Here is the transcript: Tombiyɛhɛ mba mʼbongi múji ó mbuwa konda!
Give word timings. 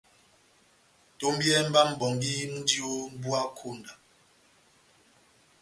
Tombiyɛhɛ 1.19 1.61
mba 1.69 1.81
mʼbongi 1.89 2.31
múji 2.53 2.79
ó 2.91 2.93
mbuwa 3.13 3.41
konda! 3.57 3.93